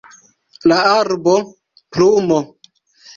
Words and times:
La 0.71 0.79
arbo, 0.93 1.35
plumo 1.97 2.39